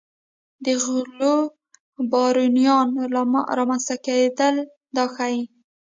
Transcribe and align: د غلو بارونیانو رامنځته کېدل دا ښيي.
د 0.65 0.67
غلو 0.83 1.35
بارونیانو 2.11 3.01
رامنځته 3.57 3.95
کېدل 4.05 4.55
دا 4.95 5.05
ښيي. 5.15 5.41